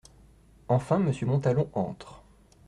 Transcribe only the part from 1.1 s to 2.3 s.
Montalon entre…